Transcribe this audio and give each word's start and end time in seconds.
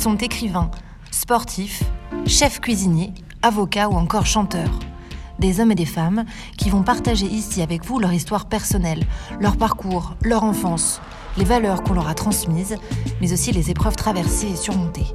sont 0.00 0.16
écrivains, 0.16 0.70
sportifs, 1.10 1.82
chefs 2.26 2.60
cuisiniers, 2.60 3.12
avocats 3.42 3.90
ou 3.90 3.94
encore 3.94 4.24
chanteurs. 4.24 4.78
Des 5.38 5.60
hommes 5.60 5.72
et 5.72 5.74
des 5.74 5.84
femmes 5.84 6.24
qui 6.56 6.70
vont 6.70 6.82
partager 6.82 7.26
ici 7.26 7.60
avec 7.60 7.84
vous 7.84 7.98
leur 7.98 8.12
histoire 8.12 8.46
personnelle, 8.46 9.04
leur 9.40 9.58
parcours, 9.58 10.14
leur 10.22 10.42
enfance, 10.42 11.02
les 11.36 11.44
valeurs 11.44 11.82
qu'on 11.82 11.94
leur 11.94 12.08
a 12.08 12.14
transmises, 12.14 12.76
mais 13.20 13.32
aussi 13.32 13.52
les 13.52 13.70
épreuves 13.70 13.96
traversées 13.96 14.48
et 14.48 14.56
surmontées. 14.56 15.12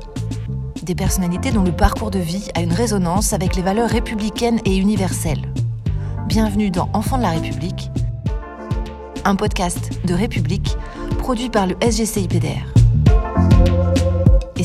Des 0.83 0.95
personnalités 0.95 1.51
dont 1.51 1.63
le 1.63 1.71
parcours 1.71 2.11
de 2.11 2.19
vie 2.19 2.49
a 2.53 2.61
une 2.61 2.73
résonance 2.73 3.33
avec 3.33 3.55
les 3.55 3.63
valeurs 3.63 3.89
républicaines 3.89 4.59
et 4.65 4.77
universelles. 4.77 5.51
Bienvenue 6.27 6.69
dans 6.69 6.89
Enfants 6.93 7.17
de 7.17 7.23
la 7.23 7.31
République, 7.31 7.89
un 9.25 9.35
podcast 9.35 9.99
de 10.05 10.13
République 10.13 10.77
produit 11.17 11.49
par 11.49 11.65
le 11.65 11.75
SGCIPDR. 11.81 12.75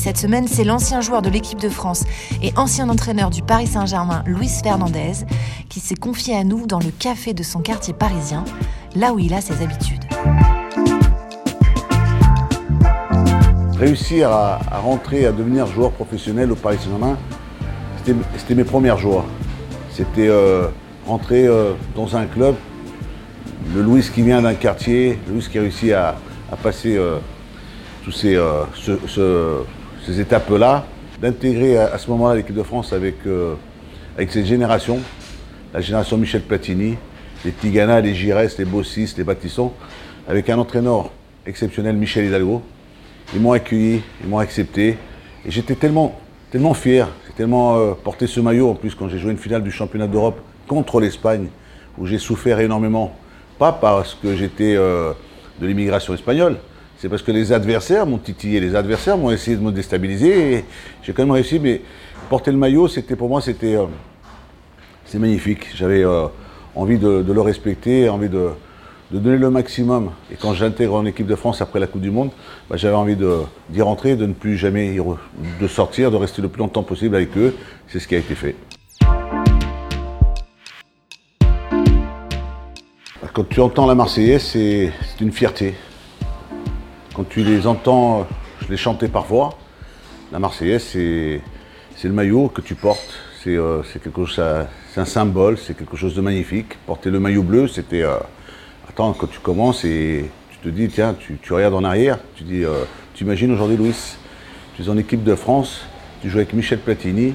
Et 0.01 0.03
cette 0.03 0.17
semaine, 0.17 0.49
c'est 0.49 0.65
l'ancien 0.65 1.03
joueur 1.03 1.21
de 1.21 1.29
l'équipe 1.29 1.61
de 1.61 1.69
France 1.69 2.05
et 2.43 2.55
ancien 2.57 2.89
entraîneur 2.89 3.29
du 3.29 3.43
Paris 3.43 3.67
Saint-Germain, 3.67 4.23
Luis 4.25 4.49
Fernandez, 4.49 5.13
qui 5.69 5.79
s'est 5.79 5.95
confié 5.95 6.35
à 6.35 6.43
nous 6.43 6.67
dans 6.67 6.79
le 6.79 6.91
café 6.91 7.35
de 7.35 7.43
son 7.43 7.61
quartier 7.61 7.93
parisien, 7.93 8.47
là 8.97 9.13
où 9.13 9.19
il 9.19 9.35
a 9.35 9.43
ses 9.43 9.63
habitudes. 9.63 10.03
Réussir 13.79 14.31
à, 14.31 14.59
rentrer, 14.83 15.27
à 15.27 15.33
devenir 15.33 15.67
joueur 15.67 15.91
professionnel 15.91 16.51
au 16.51 16.57
Paris 16.57 16.79
Saint-Germain, 16.83 17.19
c'était- 18.39 18.55
mes 18.55 18.65
premières 18.65 18.97
joies. 18.97 19.27
C'était 19.93 20.29
euh, 20.29 20.69
rentrer 21.07 21.47
euh, 21.47 21.75
dans 21.95 22.17
un 22.17 22.25
club, 22.25 22.55
le 23.75 23.83
Louis 23.83 24.01
qui 24.15 24.23
vient 24.23 24.41
d'un 24.41 24.55
quartier, 24.55 25.19
le 25.29 25.35
Louis 25.35 25.47
qui 25.53 25.59
a 25.59 25.61
réussi 25.61 25.93
à, 25.93 26.17
passer 26.63 26.97
euh, 26.97 27.19
tous 28.03 28.13
ces, 28.13 28.37
ce- 28.75 28.99
ce- 29.07 29.59
ces 30.11 30.21
étapes-là, 30.21 30.87
d'intégrer 31.23 31.79
à, 31.79 31.97
ce 31.99 32.11
moment-là 32.11 32.35
l'équipe 32.35 32.55
de 32.55 32.63
France 32.63 32.93
avec, 32.93 33.15
euh, 33.27 33.55
avec 34.17 34.33
cette 34.33 34.47
génération, 34.47 34.99
la 35.73 35.81
génération 35.81 36.17
Michel 36.17 36.43
Platini, 36.43 36.97
les 37.45 37.53
Tigana, 37.53 38.01
les 38.01 38.15
Giresse, 38.15 38.59
les 38.59 38.65
Bossis, 38.65 39.15
les 39.17 39.25
Baptisson, 39.25 39.73
avec 40.29 40.51
un 40.51 40.59
entraîneur 40.59 41.11
exceptionnel, 41.47 41.97
Michel 41.97 42.25
Hidalgo. 42.25 42.63
Ils 43.35 43.41
m'ont 43.41 43.53
accueilli, 43.53 44.03
ils 44.23 44.29
m'ont 44.29 44.39
accepté. 44.39 44.97
Et 45.47 45.51
j'étais 45.51 45.77
tellement, 45.77 46.19
tellement 46.51 46.75
fier, 46.75 47.09
j'ai 47.29 47.35
tellement 47.35 47.77
euh, 47.77 47.93
porté 47.93 48.27
ce 48.27 48.41
maillot 48.41 48.71
en 48.71 48.75
plus 48.75 48.95
quand 48.97 49.09
j'ai 49.09 49.19
joué 49.19 49.31
une 49.31 49.39
finale 49.39 49.63
du 49.63 49.71
championnat 49.71 50.09
d'Europe 50.09 50.41
contre 50.67 51.01
l'Espagne, 51.01 51.49
où 51.99 52.07
j'ai 52.07 52.19
souffert 52.19 52.59
énormément. 52.59 53.15
Pas 53.59 53.73
parce 53.73 54.15
que 54.21 54.35
j'étais 54.35 54.75
euh, 54.77 55.13
de 55.61 55.67
l'immigration 55.67 56.15
espagnole, 56.15 56.57
c'est 57.01 57.09
parce 57.09 57.23
que 57.23 57.33
les 57.33 57.51
adversaires 57.51 58.05
m'ont 58.05 58.19
titillé, 58.19 58.61
les 58.61 58.75
adversaires 58.75 59.17
m'ont 59.17 59.31
essayé 59.31 59.57
de 59.57 59.63
me 59.63 59.73
déstabiliser. 59.73 60.67
J'ai 61.03 61.13
quand 61.15 61.23
même 61.23 61.31
réussi, 61.31 61.59
mais 61.59 61.81
porter 62.29 62.51
le 62.51 62.59
maillot, 62.59 62.89
c'était 62.89 63.17
pour 63.17 63.31
moi, 63.31 63.41
c'était 63.41 63.75
euh, 63.75 63.87
magnifique. 65.15 65.69
J'avais 65.75 66.05
euh, 66.05 66.27
envie 66.75 66.99
de, 66.99 67.25
le 67.27 67.41
respecter, 67.41 68.11
envie 68.11 68.29
de, 68.29 68.51
donner 69.11 69.39
le 69.39 69.49
maximum. 69.49 70.11
Et 70.31 70.37
quand 70.37 70.53
j'intègre 70.53 70.95
en 70.95 71.07
équipe 71.07 71.27
de 71.27 71.37
France 71.37 71.63
après 71.63 71.81
la 71.81 71.87
Coupe 71.87 72.03
du 72.03 72.11
Monde, 72.11 72.33
bah, 72.69 72.77
j'avais 72.77 72.97
envie 72.97 73.17
d'y 73.17 73.81
rentrer, 73.81 74.15
de 74.15 74.27
ne 74.27 74.35
plus 74.35 74.59
jamais 74.59 74.99
sortir, 75.71 76.11
de 76.11 76.17
rester 76.17 76.43
le 76.43 76.49
plus 76.49 76.61
longtemps 76.61 76.83
possible 76.83 77.17
avec 77.17 77.35
eux. 77.39 77.57
C'est 77.89 77.99
ce 77.99 78.07
qui 78.07 78.15
a 78.15 78.19
été 78.19 78.35
fait. 78.35 78.57
Quand 83.33 83.49
tu 83.49 83.61
entends 83.61 83.87
la 83.87 83.95
Marseillaise, 83.95 84.43
c'est 84.43 84.93
une 85.19 85.33
fierté. 85.33 85.73
Quand 87.15 87.29
tu 87.29 87.43
les 87.43 87.67
entends, 87.67 88.29
je 88.63 88.69
les 88.69 88.77
chantais 88.77 89.09
parfois, 89.09 89.59
la 90.31 90.39
Marseillaise, 90.39 90.85
c'est 90.85 91.43
le 92.05 92.13
maillot 92.13 92.49
que 92.49 92.61
tu 92.61 92.77
portes. 92.77 93.19
C'est 93.43 93.57
euh, 93.57 93.83
c'est 93.83 94.01
quelque 94.01 94.25
chose, 94.25 94.41
c'est 94.93 95.01
un 95.01 95.05
symbole, 95.05 95.59
c'est 95.59 95.77
quelque 95.77 95.97
chose 95.97 96.15
de 96.15 96.21
magnifique. 96.21 96.79
Porter 96.87 97.11
le 97.11 97.19
maillot 97.19 97.43
bleu, 97.43 97.67
c'était. 97.67 98.03
euh, 98.03 98.17
attends, 98.89 99.13
quand 99.13 99.27
tu 99.27 99.41
commences 99.41 99.85
et 99.85 100.31
tu 100.51 100.59
te 100.59 100.69
dis, 100.69 100.89
tiens, 100.89 101.17
tu, 101.19 101.53
regardes 101.53 101.75
en 101.75 101.83
arrière, 101.83 102.19
tu 102.37 102.45
dis, 102.45 102.65
euh, 102.65 102.85
tu 103.15 103.25
imagines 103.25 103.51
aujourd'hui, 103.51 103.77
Louis, 103.77 103.97
tu 104.77 104.83
es 104.83 104.89
en 104.89 104.97
équipe 104.97 105.25
de 105.25 105.35
France, 105.35 105.87
tu 106.23 106.31
joues 106.31 106.39
avec 106.39 106.53
Michel 106.53 106.79
Platini, 106.79 107.35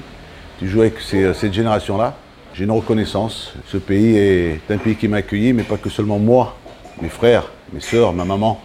tu 0.58 0.68
joues 0.68 0.80
avec 0.80 1.00
cette 1.00 1.52
génération-là. 1.52 2.16
J'ai 2.54 2.64
une 2.64 2.70
reconnaissance. 2.70 3.52
Ce 3.66 3.76
pays 3.76 4.16
est 4.16 4.70
un 4.70 4.78
pays 4.78 4.96
qui 4.96 5.06
m'a 5.06 5.18
accueilli, 5.18 5.52
mais 5.52 5.64
pas 5.64 5.76
que 5.76 5.90
seulement 5.90 6.18
moi, 6.18 6.56
mes 7.02 7.10
frères, 7.10 7.50
mes 7.74 7.80
sœurs, 7.80 8.14
ma 8.14 8.24
maman, 8.24 8.58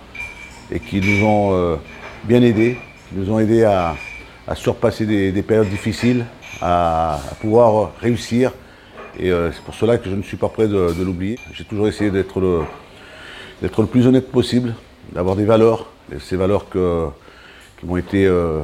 et 0.71 0.79
qui 0.79 1.01
nous 1.01 1.25
ont 1.25 1.53
euh, 1.53 1.75
bien 2.23 2.41
aidés, 2.41 2.77
nous 3.13 3.31
ont 3.31 3.39
aidés 3.39 3.63
à, 3.63 3.95
surpasser 4.55 5.05
des, 5.05 5.31
des 5.31 5.43
périodes 5.43 5.69
difficiles, 5.69 6.25
à, 6.61 7.19
pouvoir 7.39 7.91
réussir. 8.01 8.51
Et 9.19 9.31
euh, 9.31 9.51
c'est 9.51 9.61
pour 9.61 9.75
cela 9.75 9.97
que 9.97 10.09
je 10.09 10.15
ne 10.15 10.21
suis 10.21 10.37
pas 10.37 10.49
prêt 10.49 10.67
de, 10.67 11.03
l'oublier. 11.03 11.37
J'ai 11.53 11.63
toujours 11.63 11.87
essayé 11.87 12.11
d'être 12.11 12.39
le, 12.39 13.85
plus 13.85 14.07
honnête 14.07 14.31
possible, 14.31 14.73
d'avoir 15.13 15.35
des 15.35 15.45
valeurs, 15.45 15.87
ces 16.19 16.35
valeurs 16.35 16.69
qui 16.69 17.85
m'ont 17.85 17.97
été 17.97 18.25
euh, 18.25 18.59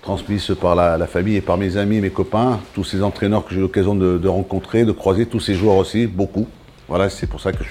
transmises 0.00 0.54
par 0.60 0.74
la, 0.74 1.06
famille 1.06 1.36
et 1.36 1.40
par 1.40 1.56
mes 1.56 1.76
amis, 1.76 2.00
mes 2.00 2.10
copains, 2.10 2.60
tous 2.74 2.84
ces 2.84 3.02
entraîneurs 3.02 3.44
que 3.44 3.52
j'ai 3.52 3.58
eu 3.58 3.62
l'occasion 3.62 3.94
de, 3.94 4.28
rencontrer, 4.28 4.84
de 4.84 4.92
croiser, 4.92 5.26
tous 5.26 5.40
ces 5.40 5.54
joueurs 5.54 5.76
aussi, 5.76 6.06
beaucoup. 6.06 6.46
Voilà, 6.88 7.08
c'est 7.08 7.26
pour 7.26 7.40
ça 7.40 7.52
que 7.52 7.64
je 7.64 7.68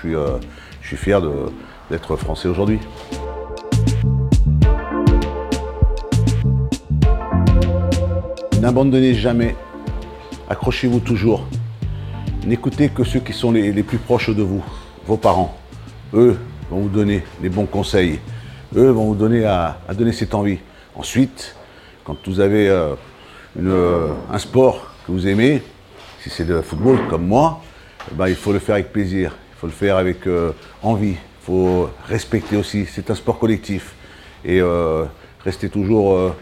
suis, 0.81 0.97
fier 0.97 1.21
d'être 1.89 2.15
français 2.15 2.47
aujourd'hui. 2.47 2.79
N'abandonnez 8.61 9.15
jamais, 9.15 9.55
accrochez-vous 10.47 10.99
toujours. 10.99 11.47
N'écoutez 12.45 12.89
que 12.89 13.03
ceux 13.03 13.19
qui 13.19 13.33
sont 13.33 13.51
les, 13.51 13.81
plus 13.81 13.97
proches 13.97 14.29
de 14.29 14.43
vous, 14.43 14.63
vos 15.07 15.17
parents. 15.17 15.57
Eux 16.13 16.37
vont 16.69 16.81
vous 16.81 16.89
donner 16.89 17.23
les 17.41 17.49
bons 17.49 17.65
conseils. 17.65 18.19
Eux 18.75 18.91
vont 18.91 19.05
vous 19.05 19.15
donner 19.15 19.45
à, 19.45 19.79
donner 19.97 20.11
cette 20.11 20.35
envie. 20.35 20.59
Ensuite, 20.93 21.55
quand 22.03 22.15
vous 22.27 22.39
avez 22.39 22.69
euh, 22.69 22.93
euh, 23.59 24.09
un 24.31 24.37
sport 24.37 24.93
que 25.07 25.11
vous 25.11 25.27
aimez, 25.27 25.63
si 26.21 26.29
c'est 26.29 26.47
le 26.47 26.61
football 26.61 26.99
comme 27.09 27.25
moi, 27.25 27.63
eh 28.11 28.13
ben, 28.13 28.27
il 28.27 28.35
faut 28.35 28.53
le 28.53 28.59
faire 28.59 28.75
avec 28.75 28.93
plaisir. 28.93 29.35
Il 29.53 29.59
faut 29.59 29.67
le 29.67 29.73
faire 29.73 29.97
avec 29.97 30.27
euh, 30.27 30.51
envie. 30.83 31.15
Il 31.15 31.45
faut 31.45 31.89
respecter 32.07 32.57
aussi. 32.57 32.85
C'est 32.85 33.09
un 33.09 33.15
sport 33.15 33.39
collectif. 33.39 33.95
Et 34.45 34.61
rester 35.43 35.69
toujours, 35.69 36.33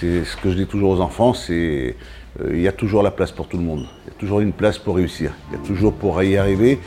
c'est 0.00 0.24
ce 0.24 0.36
que 0.36 0.50
je 0.50 0.56
dis 0.56 0.66
toujours 0.66 0.90
aux 0.90 1.00
enfants, 1.00 1.34
c'est 1.34 1.96
euh, 2.40 2.50
il 2.52 2.60
y 2.60 2.68
a 2.68 2.72
toujours 2.72 3.02
la 3.02 3.10
place 3.10 3.32
pour 3.32 3.48
tout 3.48 3.56
le 3.56 3.64
monde. 3.64 3.86
Il 4.04 4.12
y 4.12 4.16
a 4.16 4.18
toujours 4.18 4.40
une 4.40 4.52
place 4.52 4.78
pour 4.78 4.96
réussir. 4.96 5.32
Il 5.50 5.58
y 5.58 5.60
a 5.60 5.66
toujours 5.66 5.92
pour 5.92 6.22
y 6.22 6.36
arriver. 6.36 6.78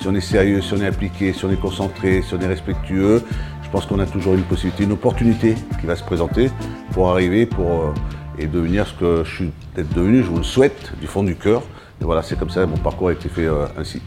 Si 0.00 0.06
on 0.06 0.14
est 0.14 0.20
sérieux, 0.20 0.60
si 0.60 0.72
on 0.74 0.80
est 0.80 0.86
appliqué, 0.86 1.32
si 1.32 1.44
on 1.44 1.50
est 1.50 1.60
concentré, 1.60 2.22
si 2.22 2.32
on 2.34 2.40
est 2.40 2.46
respectueux, 2.46 3.22
je 3.62 3.70
pense 3.70 3.86
qu'on 3.86 3.98
a 3.98 4.06
toujours 4.06 4.34
une 4.34 4.42
possibilité, 4.42 4.84
une 4.84 4.92
opportunité 4.92 5.56
qui 5.80 5.86
va 5.86 5.96
se 5.96 6.04
présenter 6.04 6.50
pour 6.92 7.10
arriver 7.10 7.48
euh, 7.58 7.92
et 8.38 8.46
devenir 8.46 8.86
ce 8.86 8.94
que 8.94 9.24
je 9.24 9.34
suis 9.34 9.52
peut-être 9.74 9.92
devenu, 9.92 10.22
je 10.22 10.28
vous 10.28 10.38
le 10.38 10.44
souhaite 10.44 10.92
du 11.00 11.06
fond 11.06 11.24
du 11.24 11.36
cœur. 11.36 11.62
Voilà, 12.00 12.22
c'est 12.22 12.38
comme 12.38 12.50
ça, 12.50 12.64
mon 12.66 12.78
parcours 12.78 13.08
a 13.08 13.12
été 13.12 13.28
fait 13.28 13.46
euh, 13.46 13.66
ainsi. 13.76 14.00